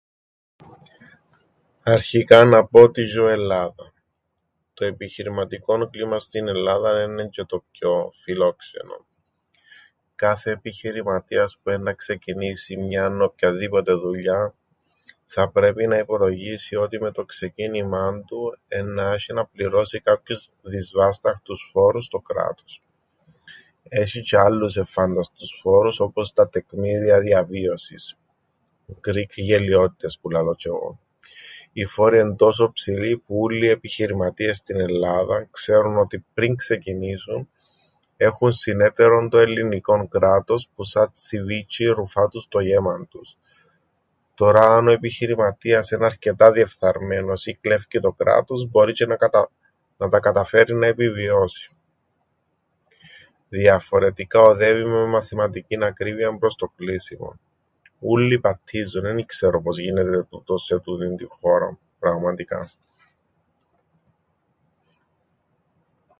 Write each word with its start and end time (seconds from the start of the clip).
Αρχικά 1.83 2.43
να 2.43 2.65
πω 2.67 2.81
ότι 2.81 3.01
ζ̆ω 3.19 3.27
Ελλάδαν. 3.27 3.93
Το 4.73 4.85
επιχειρηματικόν 4.85 5.89
κλίμαν 5.89 6.19
στην 6.19 6.47
Ελλάδαν 6.47 6.95
έννεν' 6.97 7.29
τζ̆αι 7.29 7.45
το 7.47 7.63
πιο 7.71 8.11
φιλόξενον. 8.21 9.05
Κάθε 10.15 10.51
επιχειρηματίας 10.51 11.59
που 11.63 11.69
έννα 11.69 11.93
ξεκινήσει 11.93 12.77
μιαν 12.77 13.21
οποιαδήποτε 13.21 13.93
δουλειάν, 13.93 14.53
θα 15.25 15.49
πρέπει 15.49 15.87
να 15.87 15.97
υπολογίσει 15.97 16.75
ότι 16.75 16.99
με 17.01 17.11
το 17.11 17.25
ξεκίνημαν 17.25 18.25
του 18.25 18.57
εννά 18.67 19.13
'σ̆ει 19.17 19.33
να 19.33 19.45
πληρώσει 19.45 19.99
κάποιους 20.01 20.49
δυσβάσταχτους 20.61 21.69
φόρους 21.71 22.05
στο 22.05 22.19
κράτος. 22.19 22.81
Έσ̆ει 23.89 24.21
τζ̆αι 24.29 24.41
άλλους 24.45 24.77
ευφάνταστους 24.77 25.59
φόρους, 25.61 25.99
όπως 25.99 26.33
τα 26.33 26.49
τεκμήρια 26.49 27.19
διαβίωσης, 27.19 28.17
που 28.85 28.97
κρύφει 28.99 29.41
γελοιότητες 29.41 30.19
που 30.21 30.29
λαλώ 30.29 30.53
τζ̆ι 30.55 30.65
εγώ. 30.67 30.99
Οι 31.73 31.85
φόροι 31.85 32.17
εν' 32.17 32.35
τόσον 32.35 32.71
ψηλοί, 32.73 33.17
που 33.17 33.35
ούλλοι 33.39 33.65
οι 33.65 33.69
επιχειρηματίες 33.69 34.57
στην 34.57 34.79
Ελλάδαν 34.79 35.47
ξέρουν 35.51 35.97
ότι, 35.97 36.25
πριν 36.33 36.55
ξεκινήσουν, 36.55 37.49
έχουν 38.17 38.51
συνέταιρον 38.51 39.29
το 39.29 39.37
ελληνικόν 39.37 40.07
κράτος 40.07 40.69
που 40.75 40.83
σαν 40.83 41.11
τσιβίτζ̆ιν 41.13 41.93
ρουφά 41.95 42.27
τους 42.27 42.47
το 42.47 42.59
γαίμαν 42.59 43.07
τους. 43.07 43.37
Τωρά 44.35 44.61
αν 44.77 44.87
ο 44.87 44.91
επιχειρηματίας 44.91 45.91
εν' 45.91 46.03
αρκετά 46.03 46.51
διεφθαρμένος 46.51 47.45
ή 47.45 47.57
κλέφκει 47.61 47.99
το 47.99 48.11
κράτος, 48.11 48.67
μπορεί 48.69 48.93
τζ̆αι 48.95 49.15
κατα- 49.19 49.49
να 49.97 50.09
τα 50.09 50.19
καταφέρει 50.19 50.73
να 50.75 50.87
επιβιώσει. 50.87 51.77
Διαφορετικά 53.49 54.39
οδεύει 54.41 54.83
με 54.85 55.05
μαθηματικήν 55.05 55.83
ακρίβειαν 55.83 56.37
προς 56.39 56.55
το 56.55 56.67
κλείσιμον. 56.75 57.39
Ούλλοι 58.03 58.39
παττίζουν, 58.39 59.05
εν 59.05 59.17
ι-ξέρω 59.17 59.61
πώς 59.61 59.77
γίνεται 59.77 60.23
τούτον 60.23 60.57
σε 60.57 60.79
τούτην 60.79 61.15
την 61.17 61.27
χώραν, 61.29 61.77
πραγματικά. 61.99 62.71